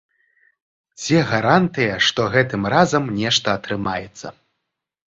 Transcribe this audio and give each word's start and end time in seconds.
Дзе 1.01 1.19
гарантыя, 1.33 1.93
што 2.09 2.27
гэтым 2.37 2.61
разам 2.77 3.03
нешта 3.21 3.47
атрымаецца? 3.59 4.27